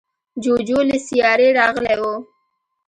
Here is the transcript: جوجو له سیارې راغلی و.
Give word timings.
جوجو 0.43 0.79
له 0.89 0.97
سیارې 1.07 1.47
راغلی 1.59 1.95
و. 1.99 2.03